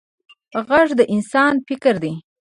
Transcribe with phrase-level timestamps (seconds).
[0.67, 2.13] غږ د انسان فکر دی